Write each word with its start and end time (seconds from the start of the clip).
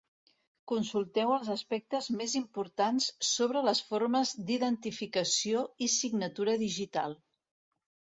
Consulteu 0.69 1.33
els 1.35 1.51
aspectes 1.55 2.07
més 2.21 2.33
importants 2.41 3.11
sobre 3.33 3.63
les 3.69 3.83
formes 3.93 4.35
d'identificació 4.51 5.65
i 5.91 5.95
signatura 6.01 6.61
digital. 6.69 7.21